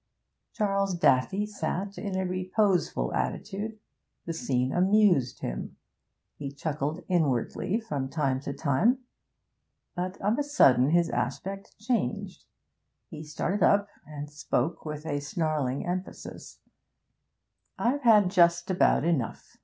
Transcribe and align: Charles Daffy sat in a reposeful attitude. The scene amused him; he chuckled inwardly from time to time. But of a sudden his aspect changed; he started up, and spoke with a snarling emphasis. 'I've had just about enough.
Charles 0.53 0.95
Daffy 0.97 1.45
sat 1.45 1.95
in 1.95 2.17
a 2.17 2.25
reposeful 2.25 3.13
attitude. 3.13 3.77
The 4.25 4.33
scene 4.33 4.71
amused 4.73 5.41
him; 5.41 5.77
he 6.37 6.51
chuckled 6.51 7.03
inwardly 7.07 7.79
from 7.79 8.09
time 8.09 8.39
to 8.39 8.51
time. 8.53 9.03
But 9.95 10.19
of 10.19 10.39
a 10.39 10.43
sudden 10.43 10.89
his 10.89 11.11
aspect 11.11 11.77
changed; 11.77 12.45
he 13.11 13.23
started 13.23 13.61
up, 13.61 13.89
and 14.07 14.27
spoke 14.27 14.85
with 14.85 15.05
a 15.05 15.19
snarling 15.19 15.85
emphasis. 15.85 16.57
'I've 17.77 18.01
had 18.01 18.31
just 18.31 18.71
about 18.71 19.03
enough. 19.03 19.55